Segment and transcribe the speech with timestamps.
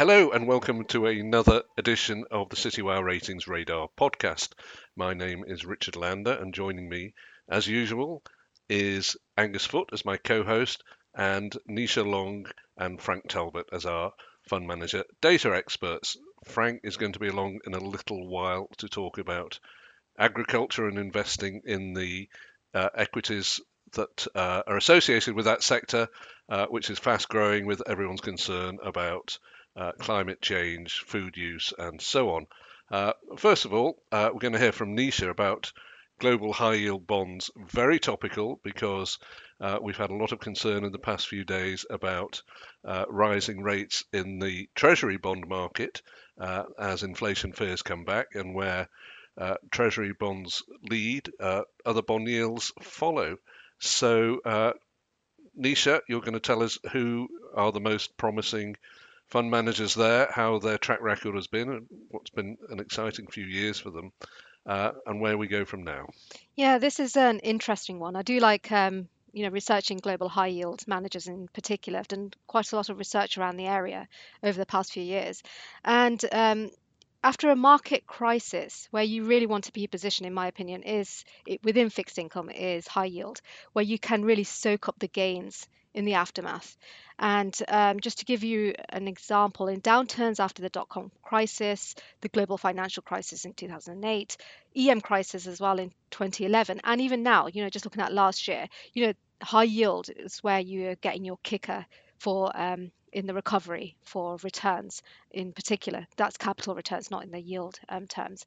[0.00, 4.54] Hello and welcome to another edition of the CityWire Ratings Radar podcast.
[4.96, 7.12] My name is Richard Lander and joining me,
[7.50, 8.22] as usual,
[8.70, 10.82] is Angus Foot as my co-host
[11.14, 12.46] and Nisha Long
[12.78, 14.14] and Frank Talbot as our
[14.48, 16.16] fund manager data experts.
[16.46, 19.60] Frank is going to be along in a little while to talk about
[20.18, 22.26] agriculture and investing in the
[22.72, 23.60] uh, equities
[23.92, 26.08] that uh, are associated with that sector,
[26.48, 29.38] uh, which is fast growing with everyone's concern about
[29.80, 32.46] uh, climate change, food use, and so on.
[32.90, 35.72] Uh, first of all, uh, we're going to hear from Nisha about
[36.18, 37.50] global high yield bonds.
[37.56, 39.18] Very topical because
[39.58, 42.42] uh, we've had a lot of concern in the past few days about
[42.84, 46.02] uh, rising rates in the Treasury bond market
[46.38, 48.86] uh, as inflation fears come back and where
[49.70, 51.30] Treasury bonds lead,
[51.86, 53.38] other bond yields follow.
[53.78, 54.74] So,
[55.58, 58.76] Nisha, you're going to tell us who are the most promising
[59.30, 63.44] fund managers there, how their track record has been, and what's been an exciting few
[63.44, 64.12] years for them,
[64.66, 66.06] uh, and where we go from now.
[66.56, 68.16] Yeah, this is an interesting one.
[68.16, 71.98] I do like um, you know researching global high yield managers in particular.
[71.98, 74.08] I've done quite a lot of research around the area
[74.42, 75.42] over the past few years,
[75.84, 76.70] and um,
[77.22, 81.24] after a market crisis where you really want to be positioned in my opinion is
[81.46, 83.42] it, within fixed income is high yield
[83.74, 86.76] where you can really soak up the gains in the aftermath.
[87.18, 91.94] And um, just to give you an example, in downturns after the dot com crisis,
[92.22, 94.36] the global financial crisis in 2008,
[94.76, 98.48] EM crisis as well in 2011, and even now, you know, just looking at last
[98.48, 101.84] year, you know, high yield is where you're getting your kicker
[102.18, 106.06] for um, in the recovery for returns in particular.
[106.16, 108.46] That's capital returns, not in the yield um, terms.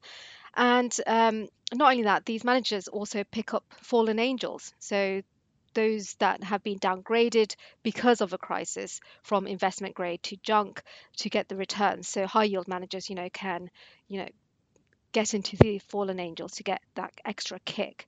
[0.56, 4.72] And um, not only that, these managers also pick up fallen angels.
[4.78, 5.22] So
[5.74, 10.82] those that have been downgraded because of a crisis from investment grade to junk
[11.18, 12.08] to get the returns.
[12.08, 13.70] So high yield managers, you know, can,
[14.08, 14.28] you know,
[15.12, 18.06] get into the fallen angels to get that extra kick.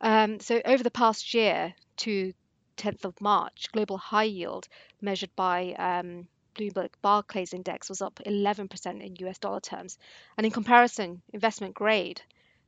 [0.00, 2.32] Um, so over the past year to
[2.76, 4.66] 10th of March, global high yield
[5.00, 9.98] measured by um, Bloomberg Barclays Index was up 11% in US dollar terms.
[10.36, 12.20] And in comparison, investment grade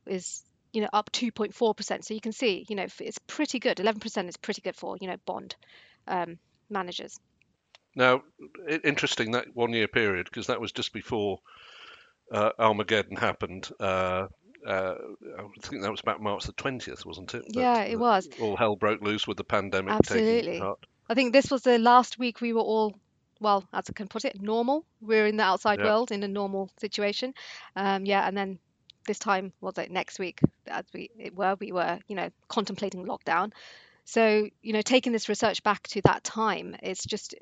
[0.05, 0.43] is
[0.73, 2.03] you know up 2.4%.
[2.03, 3.77] So you can see, you know, it's pretty good.
[3.77, 5.55] 11% is pretty good for you know bond
[6.07, 6.37] um,
[6.69, 7.19] managers.
[7.95, 8.23] Now,
[8.83, 11.39] interesting that one year period because that was just before
[12.31, 13.69] uh, Armageddon happened.
[13.79, 14.27] Uh,
[14.65, 14.95] uh,
[15.37, 17.43] I think that was about March the 20th, wasn't it?
[17.53, 18.27] That, yeah, it was.
[18.41, 19.93] All hell broke loose with the pandemic.
[19.93, 20.61] Absolutely.
[21.09, 22.95] I think this was the last week we were all
[23.39, 24.85] well, as I can put it, normal.
[25.01, 25.87] We're in the outside yep.
[25.87, 27.33] world in a normal situation.
[27.75, 28.57] Um, yeah, and then
[29.05, 33.51] this time was it next week as we were we were you know contemplating lockdown.
[34.05, 37.35] So you know taking this research back to that time it's just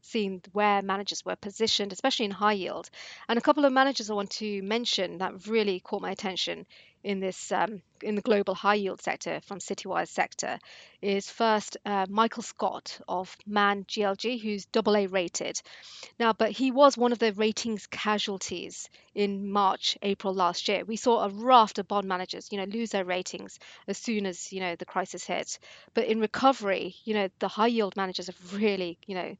[0.00, 2.90] seeing where managers were positioned especially in high yield.
[3.28, 6.66] And a couple of managers i want to mention that really caught my attention
[7.06, 10.58] in this um, in the global high yield sector from Citywire sector
[11.00, 15.56] is first uh, Michael Scott of Man GLG, who's AA rated.
[16.18, 20.84] Now, but he was one of the ratings casualties in March, April last year.
[20.84, 24.52] We saw a raft of bond managers, you know, lose their ratings as soon as
[24.52, 25.60] you know the crisis hit.
[25.94, 29.36] But in recovery, you know, the high yield managers have really, you know,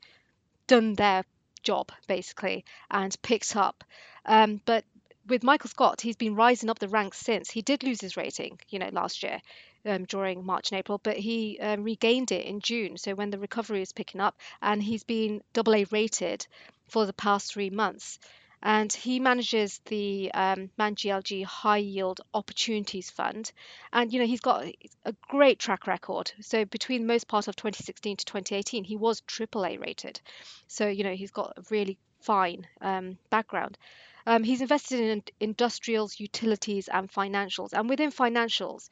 [0.68, 1.24] done their
[1.64, 3.82] job basically and picked up.
[4.24, 4.84] Um, but
[5.28, 7.50] with Michael Scott, he's been rising up the ranks since.
[7.50, 9.40] He did lose his rating, you know, last year
[9.84, 12.96] um, during March and April, but he um, regained it in June.
[12.96, 16.46] So when the recovery is picking up, and he's been AA rated
[16.88, 18.18] for the past three months.
[18.62, 23.52] And he manages the um, Man GLG High Yield Opportunities Fund,
[23.92, 24.64] and you know he's got
[25.04, 26.32] a great track record.
[26.40, 30.20] So between most part of 2016 to 2018, he was AAA rated.
[30.68, 33.76] So you know he's got a really fine um, background.
[34.26, 37.72] Um, he's invested in industrials, utilities, and financials.
[37.72, 38.88] And within financials,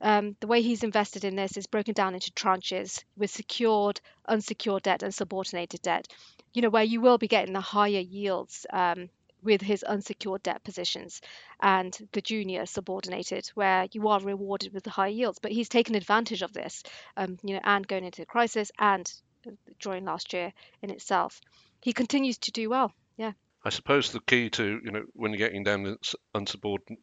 [0.00, 4.82] um, the way he's invested in this is broken down into tranches with secured, unsecured
[4.82, 6.08] debt, and subordinated debt.
[6.52, 9.08] You know, where you will be getting the higher yields um,
[9.42, 11.20] with his unsecured debt positions
[11.60, 15.38] and the junior subordinated, where you are rewarded with the higher yields.
[15.38, 16.82] But he's taken advantage of this,
[17.16, 19.10] um, you know, and going into the crisis and
[19.78, 20.52] during last year
[20.82, 21.40] in itself.
[21.80, 22.92] He continues to do well.
[23.16, 23.32] Yeah.
[23.64, 26.98] I suppose the key to you know when you're getting down to unsubordinated,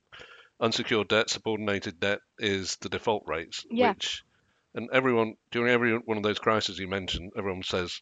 [0.59, 3.89] unsecured debt, subordinated debt is the default rates, yeah.
[3.89, 4.23] which
[4.73, 8.01] and everyone during every one of those crises you mentioned, everyone says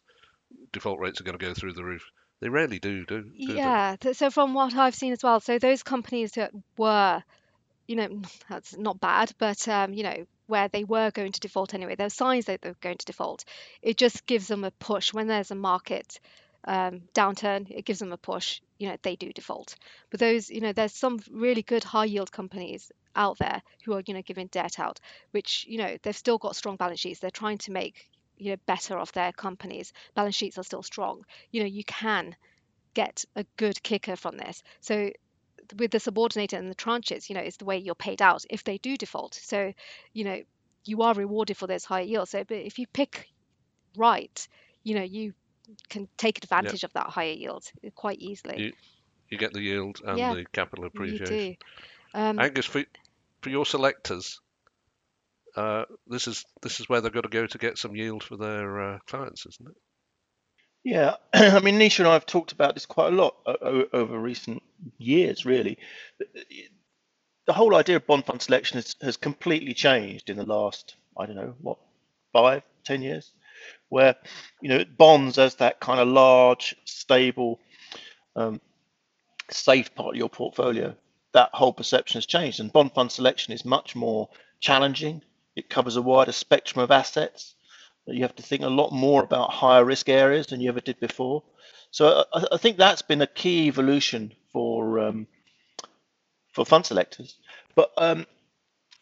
[0.72, 2.04] default rates are going to go through the roof.
[2.40, 3.96] They rarely do, do, do yeah.
[4.00, 4.12] They?
[4.12, 7.22] So from what I've seen as well, so those companies that were,
[7.86, 11.74] you know, that's not bad, but um, you know, where they were going to default
[11.74, 13.44] anyway, there there's signs that they're going to default.
[13.82, 16.18] It just gives them a push when there's a market
[16.64, 18.60] um, downturn, it gives them a push.
[18.78, 19.76] You know, they do default.
[20.10, 24.02] But those, you know, there's some really good high yield companies out there who are,
[24.06, 25.00] you know, giving debt out,
[25.32, 27.20] which, you know, they've still got strong balance sheets.
[27.20, 29.92] They're trying to make, you know, better of their companies.
[30.14, 31.24] Balance sheets are still strong.
[31.50, 32.36] You know, you can
[32.94, 34.62] get a good kicker from this.
[34.80, 35.10] So
[35.78, 38.64] with the subordinated and the tranches, you know, is the way you're paid out if
[38.64, 39.34] they do default.
[39.34, 39.72] So,
[40.12, 40.42] you know,
[40.84, 42.30] you are rewarded for those higher yields.
[42.32, 43.28] So, but if you pick
[43.96, 44.48] right,
[44.84, 45.34] you know, you
[45.88, 47.64] can take advantage of that higher yield
[47.94, 48.58] quite easily.
[48.58, 48.72] You,
[49.30, 51.36] you get the yield and Yeah, the capital you appreciation.
[51.38, 51.54] do.
[52.14, 52.84] Um, Angus, for,
[53.42, 54.40] for your selectors,
[55.56, 58.36] uh, this is this is where they've got to go to get some yield for
[58.36, 59.76] their uh, clients, isn't it?
[60.84, 63.88] Yeah, I mean, Nisha and I have talked about this quite a lot o- o-
[63.92, 64.62] over recent
[64.98, 65.78] years, really.
[67.46, 71.26] The whole idea of bond fund selection has, has completely changed in the last, I
[71.26, 71.78] don't know, what,
[72.32, 73.32] five, ten years,
[73.88, 74.16] where,
[74.60, 77.60] you know, bonds as that kind of large, stable,
[78.36, 78.60] um,
[79.50, 80.94] safe part of your portfolio,
[81.32, 82.60] that whole perception has changed.
[82.60, 84.28] And bond fund selection is much more
[84.60, 85.22] challenging.
[85.56, 87.54] It covers a wider spectrum of assets.
[88.06, 90.98] You have to think a lot more about higher risk areas than you ever did
[90.98, 91.42] before.
[91.90, 95.26] So I, I think that's been a key evolution for um,
[96.52, 97.36] for fund selectors.
[97.74, 98.26] But um,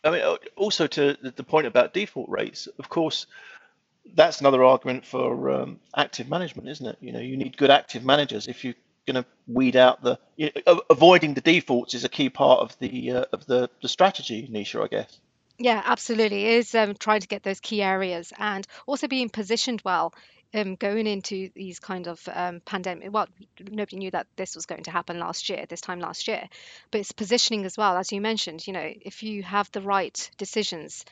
[0.04, 3.26] I mean, uh, also to the point about default rates, of course,
[4.14, 6.98] that's another argument for um, active management, isn't it?
[7.00, 8.74] You know, you need good active managers if you're
[9.06, 12.78] going to weed out the you know, avoiding the defaults is a key part of
[12.78, 15.18] the uh, of the the strategy, Nisha, I guess.
[15.58, 16.44] Yeah, absolutely.
[16.44, 20.14] It is um, trying to get those key areas and also being positioned well
[20.54, 23.12] um, going into these kind of um, pandemic.
[23.12, 23.26] Well,
[23.68, 26.48] nobody knew that this was going to happen last year, this time last year,
[26.90, 27.96] but it's positioning as well.
[27.96, 31.04] As you mentioned, you know, if you have the right decisions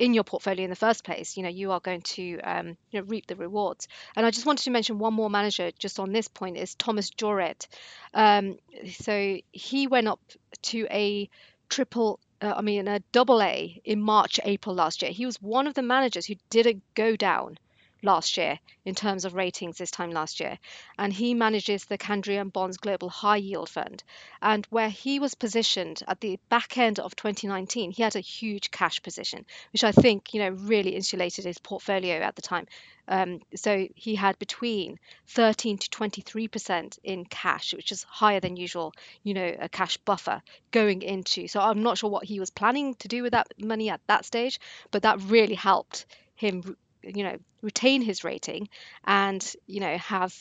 [0.00, 3.00] in your portfolio in the first place, you know, you are going to um, you
[3.00, 3.86] know, reap the rewards.
[4.16, 7.10] And I just wanted to mention one more manager just on this point is Thomas
[7.10, 7.68] Joret.
[8.14, 8.56] Um,
[8.90, 10.20] so he went up
[10.62, 11.28] to a
[11.68, 15.12] triple, uh, I mean, a double A in March, April last year.
[15.12, 17.58] He was one of the managers who didn't go down
[18.02, 20.58] last year in terms of ratings this time last year.
[20.98, 24.02] And he manages the Candriam Bonds Global High Yield Fund.
[24.40, 28.70] And where he was positioned at the back end of 2019, he had a huge
[28.70, 32.66] cash position, which I think, you know, really insulated his portfolio at the time.
[33.08, 34.98] Um, so he had between
[35.28, 38.92] 13 to 23% in cash, which is higher than usual,
[39.24, 41.48] you know, a cash buffer going into.
[41.48, 44.24] So I'm not sure what he was planning to do with that money at that
[44.24, 44.60] stage,
[44.92, 46.06] but that really helped
[46.36, 48.68] him, you know, retain his rating
[49.04, 50.34] and, you know, have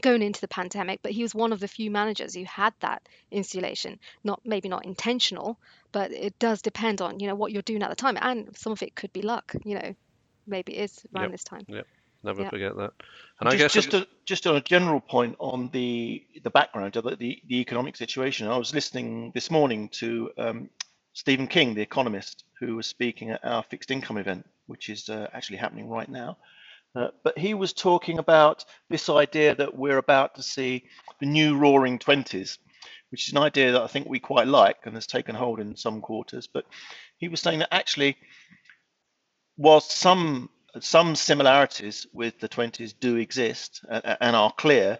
[0.00, 3.02] going into the pandemic, but he was one of the few managers who had that
[3.30, 3.98] insulation.
[4.24, 5.58] Not maybe not intentional,
[5.92, 8.16] but it does depend on, you know, what you're doing at the time.
[8.20, 9.94] And some of it could be luck, you know,
[10.46, 11.32] maybe it is around Yep.
[11.32, 11.64] this time.
[11.68, 11.86] Yep.
[12.24, 12.50] Never Yeah.
[12.50, 12.92] forget that.
[13.40, 16.96] And I Just guess just a, just on a general point on the the background
[16.96, 20.70] of the, the, the economic situation, I was listening this morning to um,
[21.12, 25.26] Stephen King, the economist, who was speaking at our fixed income event, which is uh,
[25.32, 26.36] actually happening right now.
[26.94, 30.84] Uh, but he was talking about this idea that we're about to see
[31.20, 32.58] the new roaring 20s,
[33.10, 35.76] which is an idea that I think we quite like and has taken hold in
[35.76, 36.46] some quarters.
[36.46, 36.64] But
[37.18, 38.16] he was saying that actually,
[39.56, 44.98] whilst some some similarities with the 20s do exist and, are clear,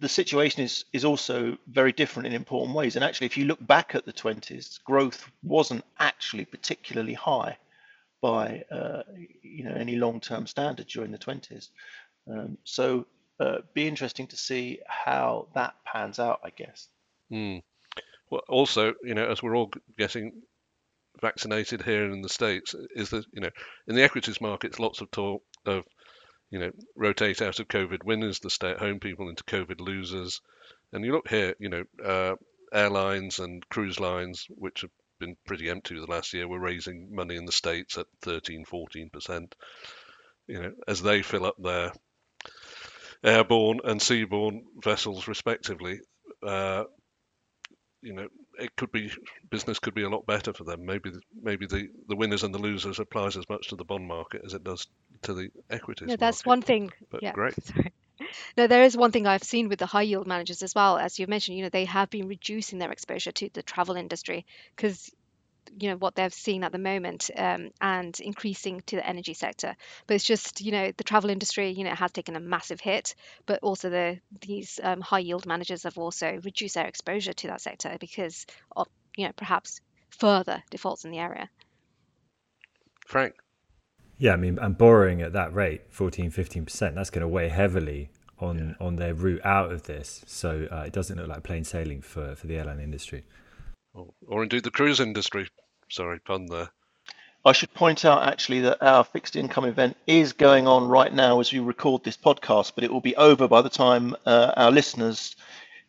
[0.00, 2.94] the situation is is also very different in important ways.
[2.94, 7.56] And actually, if you look back at the 20s, growth wasn't actually particularly high
[8.20, 9.02] by uh,
[9.42, 11.68] you know any long-term standard during the 20s.
[12.30, 13.06] Um, so
[13.40, 16.88] uh, be interesting to see how that pans out, I guess.
[17.32, 17.62] Mm.
[18.30, 20.42] Well, also, you know, as we're all getting
[21.20, 23.50] vaccinated here in the States, is that, you know,
[23.86, 25.84] in the equities markets, lots of talk of,
[26.50, 30.40] you know, rotate out of COVID winners, the stay at home people into COVID losers.
[30.92, 32.34] And you look here, you know, uh,
[32.72, 37.36] airlines and cruise lines, which have been pretty empty the last year, We're raising money
[37.36, 39.52] in the States at 13, 14%,
[40.46, 41.92] you know, as they fill up their
[43.24, 46.00] airborne and seaborne vessels respectively.
[46.42, 46.84] Uh,
[48.00, 49.10] you know, it could be
[49.50, 50.86] business could be a lot better for them.
[50.86, 51.10] Maybe
[51.42, 54.54] maybe the, the winners and the losers applies as much to the bond market as
[54.54, 54.86] it does
[55.22, 56.48] to the equities No, that's market.
[56.48, 56.92] one thing.
[57.10, 57.54] But Yeah, great.
[57.64, 57.92] sorry.
[58.56, 60.98] No, there is one thing I've seen with the high yield managers as well.
[60.98, 64.46] As you've mentioned, you know, they have been reducing their exposure to the travel industry
[64.74, 65.10] because,
[65.78, 69.76] you know, what they're seeing at the moment um, and increasing to the energy sector.
[70.06, 73.14] But it's just, you know, the travel industry, you know, has taken a massive hit,
[73.46, 77.60] but also the these um, high yield managers have also reduced their exposure to that
[77.60, 79.80] sector because of, you know, perhaps
[80.10, 81.48] further defaults in the area.
[83.06, 83.34] Frank,
[84.18, 88.10] Yeah, I mean, and borrowing at that rate, 14, 15%, that's going to weigh heavily
[88.40, 88.86] on yeah.
[88.86, 90.24] on their route out of this.
[90.26, 93.24] So uh, it doesn't look like plain sailing for for the airline industry,
[93.94, 95.48] or, or indeed the cruise industry.
[95.88, 96.70] Sorry, pun there.
[97.44, 101.40] I should point out actually that our fixed income event is going on right now
[101.40, 104.70] as we record this podcast, but it will be over by the time uh, our
[104.70, 105.36] listeners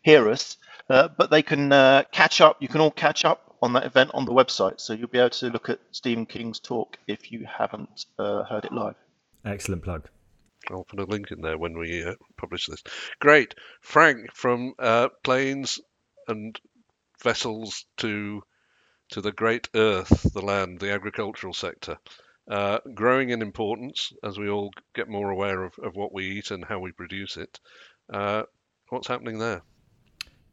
[0.01, 0.57] hear us.
[0.89, 2.57] Uh, but they can uh, catch up.
[2.59, 5.29] You can all catch up on that event on the website, so you'll be able
[5.31, 8.95] to look at Stephen King's talk if you haven't uh, heard it live.
[9.45, 10.07] Excellent plug.
[10.69, 12.83] I'll put a link in there when we uh, publish this.
[13.19, 15.79] Great, Frank from uh, planes
[16.27, 16.59] and
[17.21, 18.43] vessels to
[19.11, 21.97] to the great earth, the land, the agricultural sector,
[22.49, 26.51] uh, growing in importance as we all get more aware of, of what we eat
[26.51, 27.59] and how we produce it.
[28.11, 28.43] Uh,
[28.89, 29.63] what's happening there?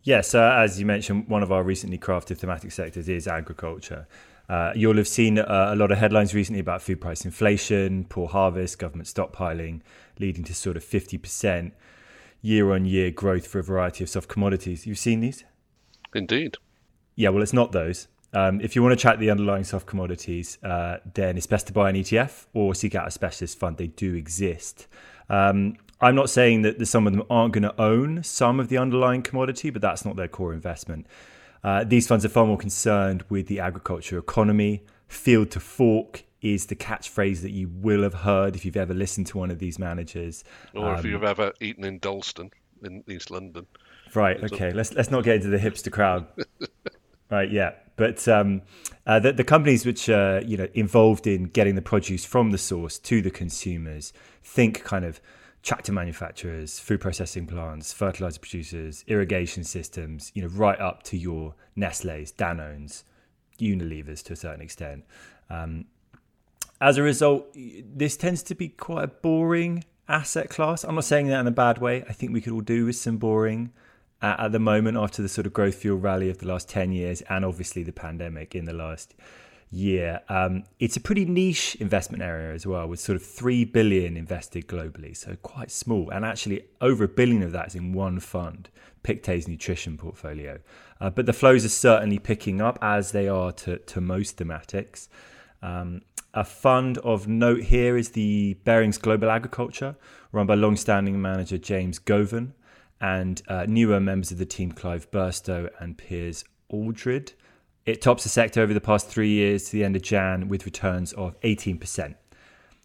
[0.02, 4.06] Yes, uh, as you mentioned, one of our recently crafted thematic sectors is agriculture.
[4.48, 8.28] Uh, you'll have seen uh, a lot of headlines recently about food price inflation, poor
[8.28, 9.80] harvest, government stockpiling,
[10.18, 11.72] leading to sort of 50%
[12.42, 14.86] year on year growth for a variety of soft commodities.
[14.86, 15.44] You've seen these?
[16.14, 16.56] Indeed.
[17.16, 18.08] Yeah, well, it's not those.
[18.32, 21.72] Um, if you want to track the underlying soft commodities, uh, then it's best to
[21.72, 23.78] buy an ETF or seek out a specialist fund.
[23.78, 24.86] They do exist.
[25.28, 28.76] Um, I'm not saying that some of them aren't going to own some of the
[28.76, 31.06] underlying commodity, but that's not their core investment.
[31.66, 34.84] Uh, these funds are far more concerned with the agriculture economy.
[35.08, 39.26] Field to fork is the catchphrase that you will have heard if you've ever listened
[39.26, 40.44] to one of these managers,
[40.74, 42.52] or um, if you've ever eaten in Dalston
[42.84, 43.66] in East London.
[44.14, 44.40] Right.
[44.44, 44.72] Okay.
[44.72, 46.28] Let's let's not get into the hipster crowd.
[47.32, 47.50] right.
[47.50, 47.72] Yeah.
[47.96, 48.62] But um,
[49.04, 52.58] uh, the, the, companies which are you know involved in getting the produce from the
[52.58, 54.12] source to the consumers
[54.44, 55.20] think kind of
[55.66, 61.56] tractor manufacturers, food processing plants, fertilizer producers, irrigation systems, you know, right up to your
[61.74, 63.02] Nestle's, Danones,
[63.58, 65.04] Unilevers to a certain extent.
[65.50, 65.86] Um,
[66.80, 70.84] as a result, this tends to be quite a boring asset class.
[70.84, 72.04] I'm not saying that in a bad way.
[72.08, 73.72] I think we could all do with some boring
[74.22, 76.92] at, at the moment after the sort of growth fuel rally of the last 10
[76.92, 79.16] years and obviously the pandemic in the last
[79.70, 80.20] year.
[80.28, 84.66] Um, it's a pretty niche investment area as well, with sort of three billion invested
[84.66, 86.10] globally, so quite small.
[86.10, 88.68] And actually, over a billion of that is in one fund,
[89.02, 90.58] Pictet's nutrition portfolio.
[91.00, 95.08] Uh, but the flows are certainly picking up as they are to, to most thematics.
[95.62, 99.96] Um, a fund of note here is the Barings Global Agriculture,
[100.32, 102.54] run by long-standing manager James Govan,
[103.00, 107.32] and uh, newer members of the team Clive Burstow and Piers Aldred.
[107.86, 110.64] It tops the sector over the past three years to the end of Jan with
[110.64, 112.16] returns of 18%.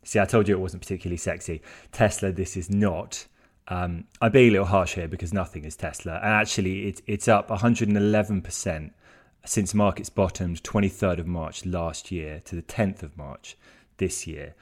[0.03, 1.61] See, I told you it wasn't particularly sexy.
[1.91, 3.25] Tesla, this is not.
[3.67, 6.17] Um, I'm being a little harsh here because nothing is Tesla.
[6.17, 8.91] And actually, it, it's up 111%
[9.43, 13.57] since markets bottomed 23rd of March last year to the 10th of March
[13.97, 14.53] this year.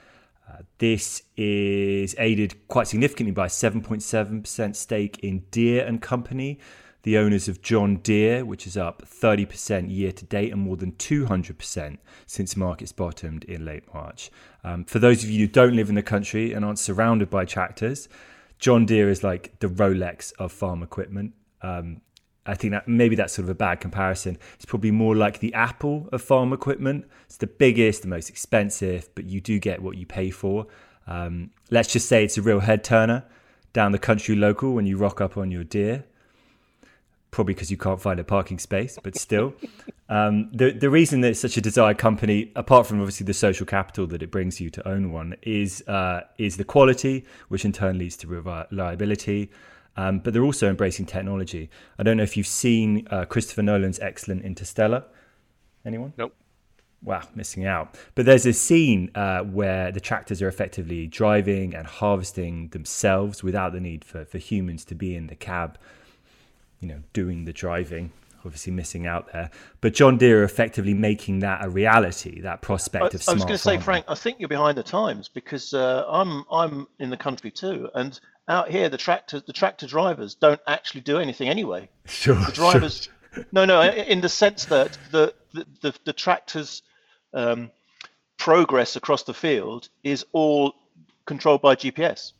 [0.49, 6.59] Uh, this is aided quite significantly by 7.7% stake in Deere and Company,
[7.03, 10.91] the owners of John Deere, which is up 30% year to date and more than
[10.93, 14.29] 200% since markets bottomed in late March.
[14.63, 17.45] Um, for those of you who don't live in the country and aren't surrounded by
[17.45, 18.09] tractors,
[18.57, 21.33] John Deere is like the Rolex of farm equipment.
[21.61, 22.01] Um,
[22.45, 24.37] I think that maybe that's sort of a bad comparison.
[24.55, 27.05] It's probably more like the Apple of farm equipment.
[27.25, 30.67] It's the biggest, the most expensive, but you do get what you pay for.
[31.07, 33.23] Um, let's just say it's a real head turner
[33.71, 36.05] down the country local when you rock up on your Deere
[37.31, 39.53] probably because you can't find a parking space, but still.
[40.09, 43.65] Um, the the reason that it's such a desired company, apart from obviously the social
[43.65, 47.71] capital that it brings you to own one, is uh, is the quality, which in
[47.71, 49.51] turn leads to reliability.
[49.97, 51.69] Um, but they're also embracing technology.
[51.97, 55.03] I don't know if you've seen uh, Christopher Nolan's excellent Interstellar.
[55.85, 56.13] Anyone?
[56.17, 56.33] Nope.
[57.01, 57.97] Wow, missing out.
[58.15, 63.73] But there's a scene uh, where the tractors are effectively driving and harvesting themselves without
[63.73, 65.77] the need for, for humans to be in the cab
[66.79, 68.11] you know, doing the driving,
[68.45, 69.49] obviously missing out there.
[69.81, 73.43] But John Deere effectively making that a reality, that prospect I, of smart I was
[73.43, 77.09] going to say, Frank, I think you're behind the times because uh, I'm I'm in
[77.09, 81.49] the country too, and out here the tractor the tractor drivers don't actually do anything
[81.49, 81.89] anyway.
[82.05, 82.35] Sure.
[82.35, 83.45] The drivers, sure.
[83.51, 86.81] no, no, in the sense that the the the, the tractors.
[87.31, 87.71] Um,
[88.39, 90.73] progress across the field is all
[91.25, 92.31] controlled by GPS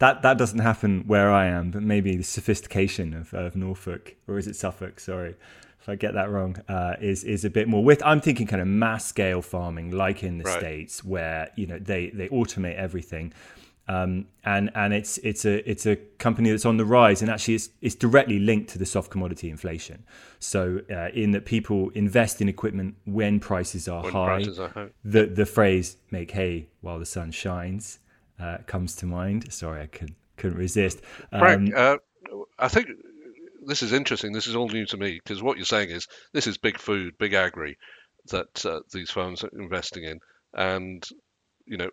[0.00, 4.38] that that doesn't happen where I am, but maybe the sophistication of, of Norfolk, or
[4.38, 4.98] is it Suffolk?
[4.98, 5.36] Sorry,
[5.80, 8.02] if I get that wrong, uh, is is a bit more with.
[8.04, 10.58] I'm thinking kind of mass scale farming, like in the right.
[10.58, 13.32] states, where you know they they automate everything.
[13.88, 17.56] Um, and and it's it's a it's a company that's on the rise, and actually
[17.56, 20.04] it's it's directly linked to the soft commodity inflation.
[20.38, 24.26] So uh, in that people invest in equipment when prices are when high.
[24.26, 24.88] Prices are high.
[25.04, 27.98] The the phrase "make hay while the sun shines"
[28.40, 29.52] uh, comes to mind.
[29.52, 31.02] Sorry, I could couldn't resist.
[31.30, 31.98] Frank, um,
[32.32, 32.88] uh, I think
[33.66, 34.32] this is interesting.
[34.32, 37.14] This is all new to me because what you're saying is this is big food,
[37.18, 37.76] big agri
[38.30, 40.18] that uh, these firms are investing in,
[40.54, 41.06] and
[41.66, 41.90] you know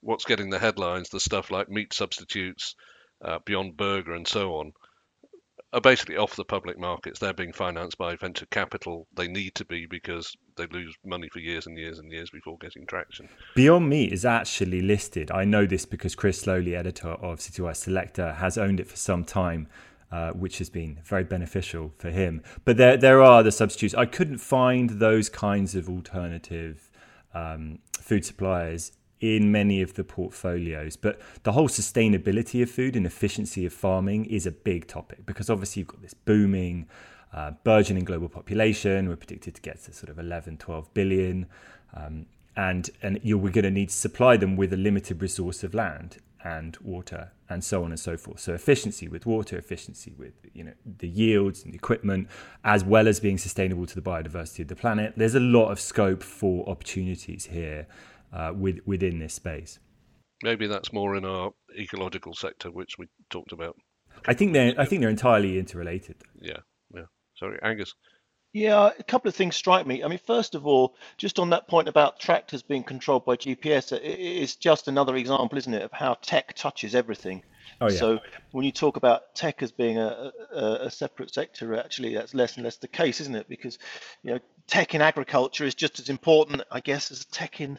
[0.00, 2.74] what's getting the headlines, the stuff like meat substitutes,
[3.24, 4.72] uh, Beyond Burger, and so on,
[5.72, 7.18] are basically off the public markets.
[7.18, 9.06] They're being financed by venture capital.
[9.14, 12.58] They need to be because they lose money for years and years and years before
[12.58, 13.28] getting traction.
[13.54, 15.30] Beyond Meat is actually listed.
[15.30, 19.24] I know this because Chris Sloley, editor of Citywire Selector, has owned it for some
[19.24, 19.68] time.
[20.10, 22.42] Uh, which has been very beneficial for him.
[22.64, 23.92] But there, there are the substitutes.
[23.92, 26.90] I couldn't find those kinds of alternative
[27.34, 30.96] um, food suppliers in many of the portfolios.
[30.96, 35.50] But the whole sustainability of food and efficiency of farming is a big topic because
[35.50, 36.86] obviously you've got this booming,
[37.32, 39.08] uh, burgeoning global population.
[39.08, 41.46] We're predicted to get to sort of 11, 12 billion.
[41.94, 45.62] Um, and and you're, we're going to need to supply them with a limited resource
[45.62, 48.40] of land and water and so on and so forth.
[48.40, 52.28] So efficiency with water, efficiency with you know the yields and the equipment,
[52.64, 55.14] as well as being sustainable to the biodiversity of the planet.
[55.16, 57.86] There's a lot of scope for opportunities here
[58.32, 59.78] uh, with, within this space.
[60.42, 63.76] Maybe that's more in our ecological sector, which we talked about.
[64.26, 66.16] I think they're I think they're entirely interrelated.
[66.40, 66.58] Yeah, yeah.
[67.38, 67.94] Sorry, Angus.
[68.54, 70.02] Yeah, a couple of things strike me.
[70.02, 73.92] I mean, first of all, just on that point about tractors being controlled by GPS,
[73.92, 77.42] it's just another example, isn't it, of how tech touches everything.
[77.80, 77.98] Oh, yeah.
[77.98, 78.18] So
[78.52, 82.56] when you talk about tech as being a, a, a, separate sector, actually that's less
[82.56, 83.48] and less the case, isn't it?
[83.48, 83.78] Because
[84.22, 87.78] you know, tech in agriculture is just as important, I guess, as tech in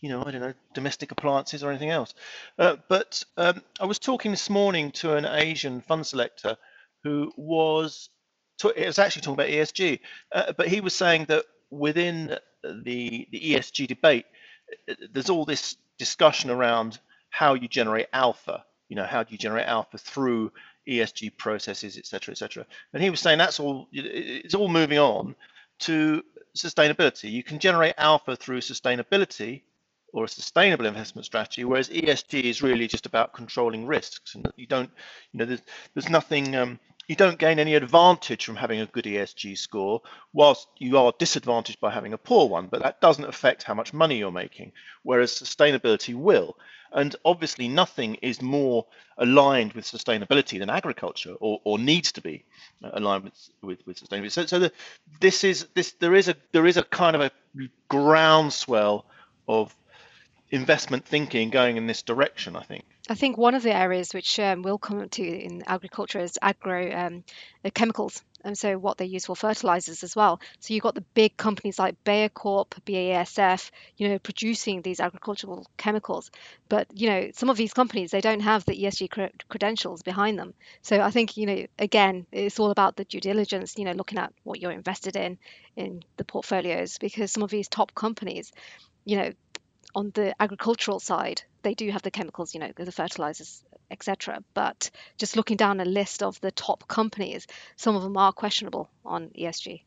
[0.00, 2.12] you know, I don't know, domestic appliances or anything else.
[2.58, 6.58] Uh, but um, I was talking this morning to an Asian fund selector
[7.02, 8.10] who was,
[8.70, 10.00] it was actually talking about ESG,
[10.32, 14.26] uh, but he was saying that within the, the ESG debate,
[15.12, 16.98] there's all this discussion around
[17.30, 18.64] how you generate alpha.
[18.88, 20.52] You know, how do you generate alpha through
[20.88, 22.66] ESG processes, et cetera, et cetera.
[22.92, 25.34] And he was saying that's all, it's all moving on
[25.80, 26.22] to
[26.56, 27.30] sustainability.
[27.30, 29.62] You can generate alpha through sustainability
[30.12, 34.34] or a sustainable investment strategy, whereas ESG is really just about controlling risks.
[34.34, 34.90] And you don't,
[35.32, 35.62] you know, there's,
[35.94, 40.68] there's nothing, um, you don't gain any advantage from having a good ESG score, whilst
[40.78, 44.18] you are disadvantaged by having a poor one, but that doesn't affect how much money
[44.18, 46.56] you're making, whereas sustainability will.
[46.92, 48.86] And obviously, nothing is more
[49.18, 52.44] aligned with sustainability than agriculture, or, or needs to be
[52.82, 54.30] aligned with, with, with sustainability.
[54.30, 54.72] So, so the,
[55.20, 57.32] this is this there is a there is a kind of a
[57.88, 59.06] groundswell
[59.48, 59.74] of
[60.50, 62.84] investment thinking going in this direction, I think.
[63.08, 66.90] I think one of the areas which um, we'll come to in agriculture is agro
[66.90, 67.24] um,
[67.74, 70.40] chemicals, and so what they use for fertilizers as well.
[70.60, 75.66] So you've got the big companies like Bayer Corp, BASF, you know, producing these agricultural
[75.76, 76.30] chemicals.
[76.70, 80.54] But you know, some of these companies they don't have the ESG credentials behind them.
[80.80, 83.76] So I think you know, again, it's all about the due diligence.
[83.76, 85.38] You know, looking at what you're invested in
[85.76, 88.50] in the portfolios because some of these top companies,
[89.04, 89.32] you know,
[89.94, 94.42] on the agricultural side, they do have the chemicals, you know, the fertilizers, etc.
[94.54, 98.90] But just looking down a list of the top companies, some of them are questionable
[99.04, 99.82] on ESG.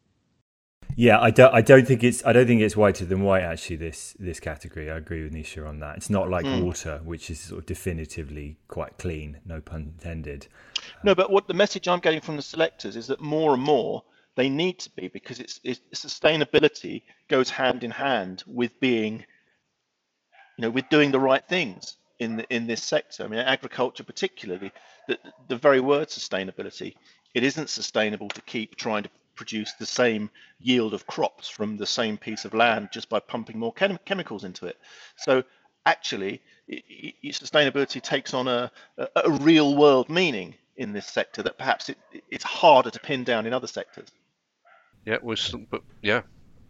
[0.96, 1.54] Yeah, I don't.
[1.54, 2.26] I don't think it's.
[2.26, 3.43] I don't think it's whiter than white.
[3.43, 4.89] Actually, this this category.
[4.89, 5.98] I agree with Nisha on that.
[5.98, 6.63] It's not like mm.
[6.63, 9.39] water, which is sort of definitively quite clean.
[9.46, 10.48] No pun intended.
[11.04, 14.04] No, but what the message I'm getting from the selectors is that more and more
[14.38, 19.26] they need to be because it's, it's sustainability goes hand in hand with being
[20.58, 23.24] you know, with doing the right things in the, in this sector.
[23.24, 24.72] I mean, agriculture particularly,
[25.08, 25.17] the,
[25.48, 26.96] the very word sustainability,
[27.34, 31.86] it isn't sustainable to keep trying to produce the same yield of crops from the
[31.86, 34.78] same piece of land just by pumping more chem- chemicals into it.
[35.15, 35.43] So
[35.86, 41.43] actually, it, it, sustainability takes on a, a, a, real world meaning in this sector
[41.43, 41.98] that perhaps it,
[42.32, 44.10] it's harder to pin down in other sectors.
[45.06, 46.24] Yeah, we're still, but yeah,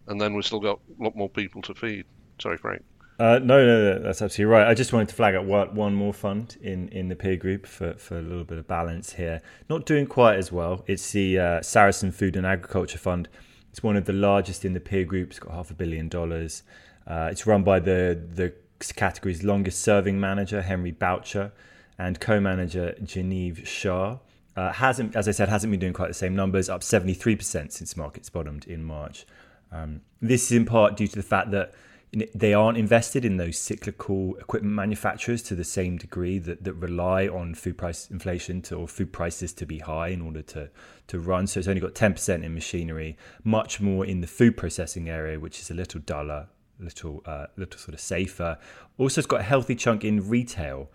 [0.07, 2.05] and then we've still got a lot more people to feed.
[2.39, 2.83] Sorry, Frank.
[3.19, 4.67] Uh, no, no, no, that's absolutely right.
[4.67, 7.93] I just wanted to flag up one, more fund in, in the peer group for,
[7.93, 9.41] for a little bit of balance here.
[9.69, 10.83] Not doing quite as well.
[10.85, 13.27] It's the uh, Sarasin Food and Agriculture Fund.
[13.71, 15.31] It's one of the largest in the peer group.
[15.31, 16.61] It's got half a billion dollars.
[17.07, 18.53] Uh, it's run by the the
[18.93, 21.51] category's longest serving manager, Henry Boucher,
[21.97, 24.17] and co-manager Genevieve Shah.
[24.55, 26.69] Uh, hasn't, as I said, hasn't been doing quite the same numbers.
[26.69, 29.25] Up 73% since markets bottomed in March.
[29.71, 31.73] Um, this is in part due to the fact that
[32.11, 37.27] they aren't invested in those cyclical equipment manufacturers to the same degree that, that rely
[37.27, 40.69] on food price inflation to, or food prices to be high in order to,
[41.07, 41.47] to run.
[41.47, 45.59] So it's only got 10% in machinery, much more in the food processing area, which
[45.59, 46.47] is a little duller,
[46.79, 48.57] little, uh, little sort of safer.
[48.97, 50.89] Also, it's got a healthy chunk in retail.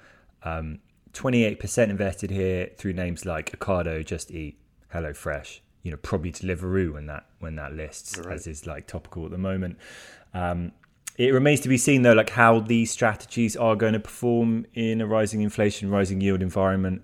[0.44, 0.79] Um,
[1.12, 4.59] 28% invested here through names like Ocado, Just Eat,
[4.94, 8.35] HelloFresh, you know, probably Deliveroo when that when that lists, right.
[8.35, 9.77] as is like topical at the moment.
[10.33, 10.72] Um,
[11.16, 15.01] it remains to be seen though, like how these strategies are going to perform in
[15.01, 17.03] a rising inflation, rising yield environment.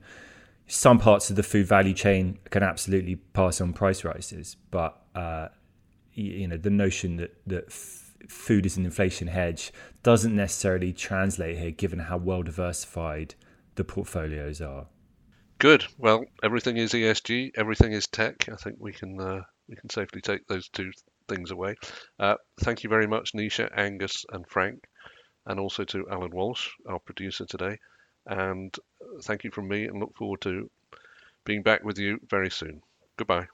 [0.67, 5.49] Some parts of the food value chain can absolutely pass on price rises, but uh,
[6.13, 11.59] you know the notion that that f- food is an inflation hedge doesn't necessarily translate
[11.59, 13.35] here, given how well diversified
[13.77, 14.87] the portfolios are.
[15.59, 15.85] Good.
[15.97, 17.53] Well, everything is ESG.
[17.57, 18.49] Everything is tech.
[18.51, 20.93] I think we can uh, we can safely take those two
[21.29, 21.77] things away.
[22.19, 24.85] Uh, thank you very much, Nisha, Angus, and Frank,
[25.47, 27.79] and also to Alan Walsh, our producer today.
[28.27, 28.75] And
[29.23, 30.71] thank you from me, and look forward to
[31.45, 32.83] being back with you very soon.
[33.17, 33.49] Goodbye.